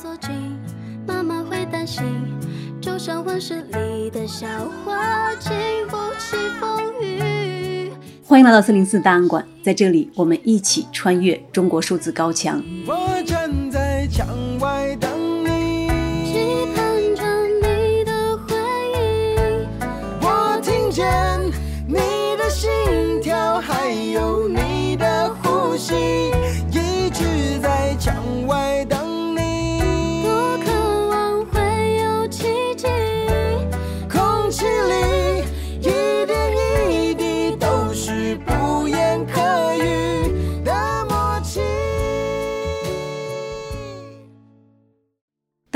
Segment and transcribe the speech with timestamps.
[0.00, 0.30] 锁紧，
[1.08, 2.04] 妈妈会担心，
[2.80, 4.46] 就像温室里的小
[4.84, 5.50] 花，经
[5.88, 7.90] 不起风雨。
[8.24, 12.62] 欢迎来到四零四档案馆，在这里我们一起穿越中国数字高墙。
[12.86, 13.50] 我站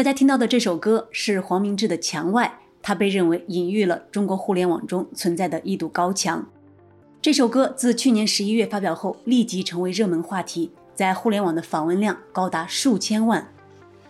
[0.03, 6.45] 大家听到的这首歌是黄明志的《墙外》，它被认为隐喻了中国互联网中存在的一堵高墙。
[7.21, 13.47] 这首歌自去年十一月发表后，立即成为热门话题，在互联网的访问量高达数千万。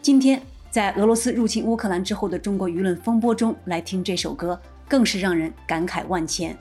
[0.01, 6.57] 今天，在俄罗斯入侵乌克兰之后的中国舆论风波中来听这首歌，更是让人感慨万千。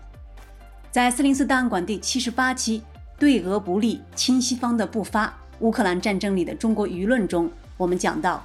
[0.92, 2.84] 在四零四档案馆第七十八期
[3.18, 8.44] “对俄不利，亲西方的不发：乌克兰战争里的中国舆论”中，我们讲到。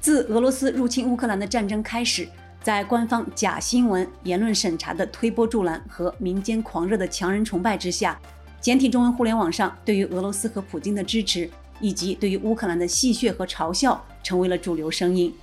[0.00, 2.26] 自俄罗斯入侵乌克兰的战争开始，
[2.62, 8.18] 在官方假新闻、言论审查的推波助澜和民间狂热的强人崇拜之下，
[8.62, 11.48] 简体中文互联网上对于俄罗斯和普京的支持，
[11.80, 15.34] 以及对于乌克兰的戏谑和嘲笑，成为了主流声音。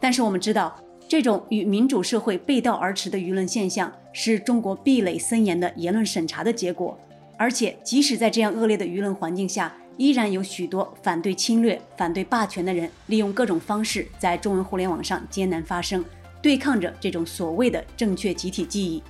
[0.00, 0.76] 但是我们知道，
[1.08, 6.98] 这种与民主社会背道而驰的舆论现象，是中国壁垒森严的言论审查的结果。
[7.38, 16.04] 而且，即使在这样恶劣的舆论环境下，依然有许多反对侵略、反对霸权的人，利用各种方式在中文互联网上艰难发声，
[16.40, 19.02] 对抗着这种所谓的正确集体记忆。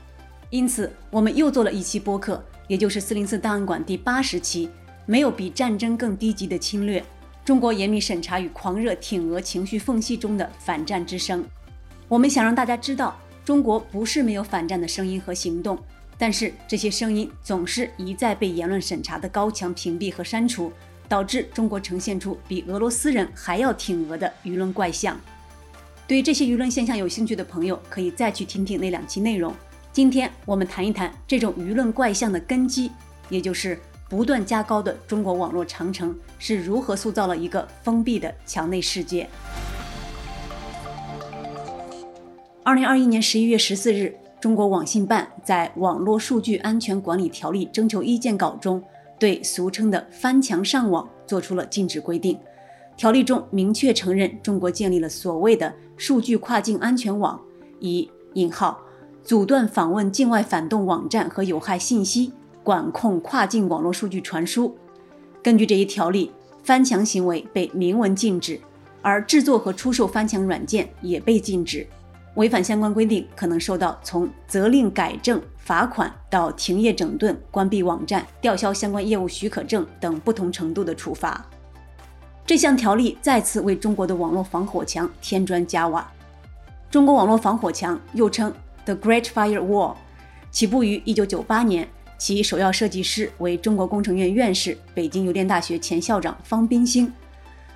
[0.51, 4.69] 因此，我们又做了一期播客，也就是四零四档案馆第八十期。
[5.07, 7.03] 没有比战争更低级的侵略，
[7.45, 11.45] 中国严密审查与狂热挺俄情绪缝隙中的反战之声。
[12.07, 15.77] 我们想让大家知道，中国不是没有反战的声音和行动。
[16.21, 20.71] 但是这些声音总是一再被言论审查的高墙屏蔽和删除，
[21.09, 25.19] 导致中国呈现出比俄罗斯人还要挺俄的舆论怪象。
[26.07, 29.55] 对这些舆论现象有兴趣的朋友，可以再去听听那两期内容。
[29.95, 32.91] 今天我们谈一谈这种舆论怪象的根基，
[33.31, 39.27] 也就是不断加高的中国网络长城是如何塑造了一个封闭的墙内世界。
[42.63, 44.15] 二零二一年十一月十四日。
[44.41, 48.83] 中国网信办在《网络数据安全管理条例》征求意见稿中，
[49.19, 52.39] 对俗称的“翻墙上网”做出了禁止规定。
[52.97, 57.39] 条例中明确承认，中国建立了所谓的“数据跨境安全网”，
[57.81, 58.81] 以引号
[59.23, 64.75] 阻断访问境外反动网站和有害信息，管控跨境网络数据传输。
[65.43, 68.59] 根据这一条例，翻墙行为被明文禁止，
[69.03, 71.87] 而制作和出售翻墙软件也被禁止。
[72.41, 81.45] 违反相关规定，可能受到从责令改正、罚款到停业整顿、关闭网站、吊销相关业务许可证等不同程度的处罚。
[82.47, 86.11] 这项条例再次为中国的网络防火墙添砖加瓦。
[86.91, 88.51] 中国网络防火墙又称
[88.87, 89.97] The Great Firewall，
[90.51, 97.13] 起步于1998年，其首要设计师为中国工程院院士、北京邮电大学前校长方斌兴。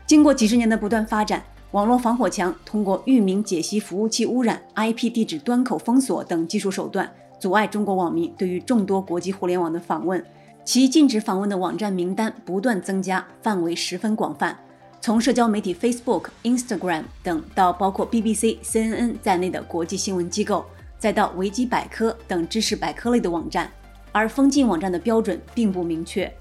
[0.06, 1.44] 经过几十年的不断发展。
[1.74, 10.24] 网络防火墙通过域名解析服务器污染、IP 地址端口封锁等技术手段，阻碍中国网民对于众多国际互联网的访问。
[10.64, 14.56] 其禁止访问的网站名单不断增加，范围十分广泛，
[15.00, 20.64] 从社交媒体 Facebook、Instagram 等，到包括 BBC、CNN 在内的国际新闻机构，
[20.96, 23.68] 再到维基百科等知识百科类的网站。
[24.12, 26.32] 而封禁网站的标准并不明确。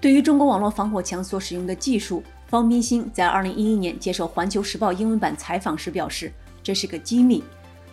[0.00, 7.42] 对于中国网络防火墙所使用的技术，方斌兴在二零一一年接受《环球时报》英文版采访时表示，这是个机密。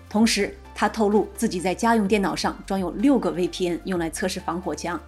[0.08, 5.00] 同时，他透露自己在家用电脑上装有六个 VPN，用来测试防火墙。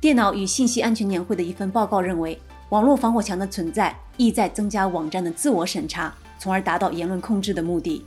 [0.00, 2.40] 电脑与信息安全年会的一份报告认为，
[2.70, 8.06] 网络防火墙的存在意在增加网站的自我审查，从而达到言论控制的目的。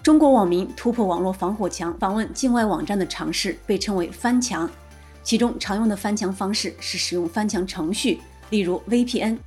[0.00, 4.70] 中国网民突破网络防火墙访问境外网站的尝试被称为“翻墙”，
[5.24, 8.20] 其中常用的翻墙方式是使用翻墙程序。
[8.54, 9.38] 例如 VPN，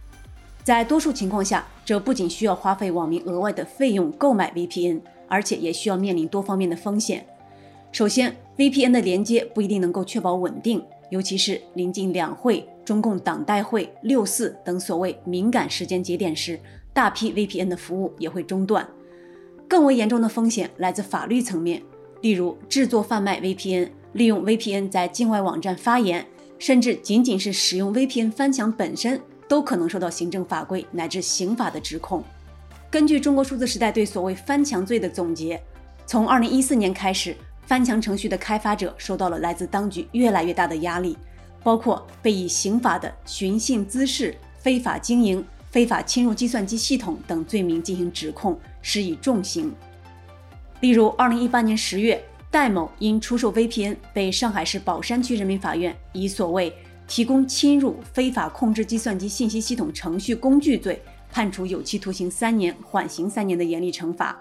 [0.65, 4.99] 在多数情况下，这不仅需要花费网民额外的费用购买 VPN，
[5.29, 7.25] 而且也需要面临多方面的风险。
[7.93, 16.59] 首先，VPN 的连接不一定能够确保稳定，尤其是临近两会、中共党代会、六四等所谓敏感时间节点时，
[16.91, 18.85] 大批 VPN 的服务也会中断。
[19.69, 21.81] 更为严重的风险来自法律层面，
[22.19, 26.25] 例如制作贩卖 VPN，利用 VPN 在境外网站发言。
[26.59, 32.23] 甚至仅仅是使用 VPN 翻墙本身，都可能受到行政法规乃至刑法的指控。
[32.89, 35.61] 根据中国数字时代对所谓翻墙罪的总结，
[36.05, 41.17] 从2014年开始，翻墙程序的开发者受到了来自当局越来越大的压力，
[41.63, 49.73] 包括被以刑法的寻衅滋事、非法经营、非法侵入计算机系统等罪名进行指控，施以重刑。
[50.79, 56.73] 例如，2018年10月，戴某因出售 VPN 被上海市宝山区人民法院以所谓
[57.07, 61.01] 提供侵入、非法控制计算机信息系统程序工具罪。
[61.29, 64.39] 判处有期徒刑三年，缓刑三年的严厉惩罚。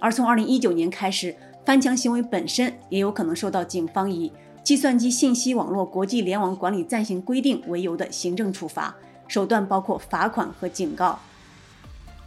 [0.00, 1.34] 而从二零一九年开始，
[1.64, 4.28] 翻墙行为本身也有可能受到警方以
[4.64, 8.94] 《计算机信息网络国际联网管理暂行规定》为由的行政处罚，
[9.28, 11.18] 手段包括罚款和警告。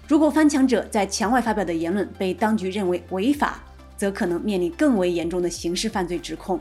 [0.07, 3.62] 如果翻墙者在墙外发表的言论被当局认为违法，
[3.97, 6.59] 则可能面临更为严重的刑事犯罪指控。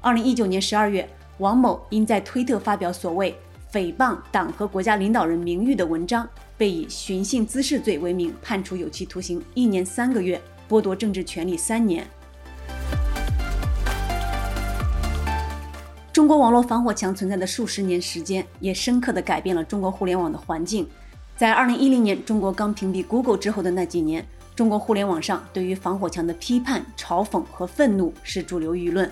[0.00, 1.06] 二零一九年十二月，
[1.38, 3.36] 王某因在推特发表所谓
[3.72, 6.26] 诽谤党和国家领导人名誉的文章，
[6.56, 12.06] 被以寻衅滋事罪为名判处有期徒刑一年三个月，剥夺政治权利三年。
[16.12, 20.86] 中国网络防火墙存在的数十年时间，也深刻地改变了中国互联网的环境。
[21.36, 24.26] 在二零一零年中国刚屏蔽 Google 之后的那几年，
[24.60, 29.10] 中国互联网上对于防火墙的批判、嘲讽和愤怒是主流舆论。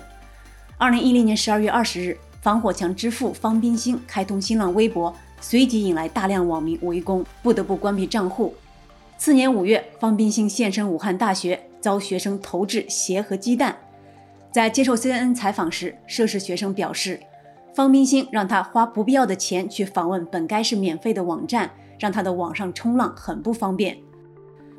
[0.77, 2.15] 二零一零年十二月二十日。
[2.39, 5.11] 防火墙之父方彬兴开通新浪微博，
[5.41, 8.53] 随即引来大量网民围攻，不得不关闭账户。
[9.17, 13.75] 次年五月，方彬兴现身武汉大学，遭学生投掷鞋和鸡蛋。
[14.51, 17.19] 在接受 CNN 采访时，涉事学生表示，
[17.73, 23.97] 方彬兴让他花不必要的钱去访问本该是免费的网站，让他的网上冲浪很不方便。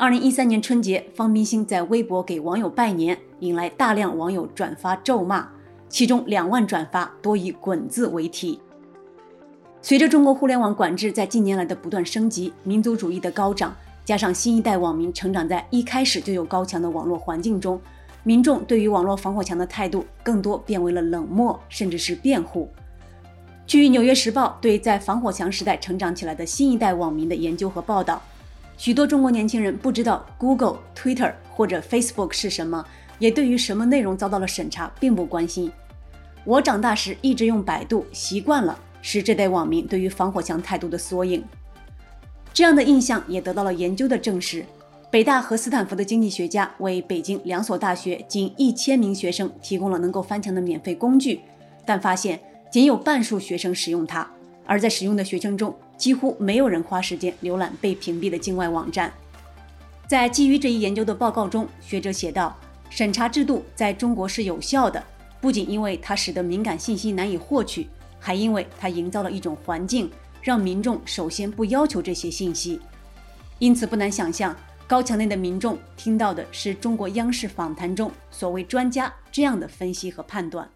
[0.01, 5.47] 二零一三年春节，方彬兴在微博给网友拜年，引来大量网友转发咒骂。
[5.91, 8.59] 其中两万转发多以“滚”字为题。
[9.83, 17.79] 随着中国互联网管制在近年来的不断升级，民族主义的高涨，加上新一代网民成长在一开始就有高墙的网络环境中，
[18.23, 22.71] 民众对于网络防火墙的态度更多变为了冷漠，甚至是辩护。
[23.67, 28.23] 据《纽约时报》对在防火墙时代成长起来的新一代网民的研究和报道，
[28.81, 32.83] 许多中国年轻人不知道 Google、Twitter 或者 Facebook 是什么。
[33.19, 35.71] 也对于什么内容遭到了审查并不关心。
[36.47, 41.45] 我长大时一直用百度，习惯了，是这代网民对于防火墙态度的缩影。
[42.55, 44.65] 这样的印象也得到了研究的证实。
[45.11, 51.43] 北大和斯坦福的经济学家为北京两所大学近一千名学生提供了能够翻墙的免费工具，
[51.85, 52.41] 但发现
[52.73, 54.27] 仅有半数学生使用它，
[54.65, 59.13] 而在使用的学生中，几乎没有人花时间浏览被屏蔽的境外网站。
[60.09, 62.57] 在基于这一研究的报告中，学者写道。
[62.89, 65.01] 审查制度在中国是有效的，
[65.41, 67.87] 不仅因为它使得敏感信息难以获取，
[68.19, 70.11] 还因为它营造了一种环境，
[70.43, 72.81] 让民众首先不要求这些信息。
[73.61, 74.57] 因此，不难想象，
[74.89, 80.69] 高墙内的民众听到的是中国央视访谈中所谓专家这样的分析和判断：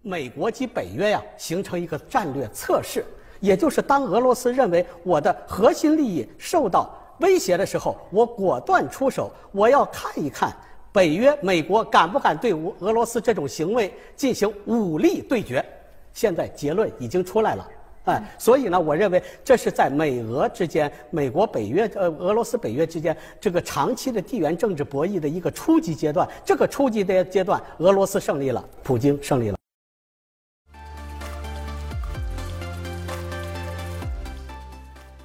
[0.00, 3.04] 美国及北约呀，形成一个战略测试，
[3.44, 6.90] 也就是当俄罗斯认为我的核心利益受到。
[7.20, 9.30] 威胁的时候，我果断出手。
[9.52, 10.52] 我要看一看
[10.90, 15.64] 北约、美国敢不敢对俄俄罗斯这种行为进行武力对决。
[16.12, 17.68] 现在结论已经出来了，
[18.06, 26.28] 哎，所以呢，我认为这是在美俄之间、美国、北约、呃，俄罗斯、北约之间这个长期的地缘政治博弈的一个初级阶段。
[26.44, 29.56] 这个初级的阶段，俄罗斯胜利了，普京胜利了。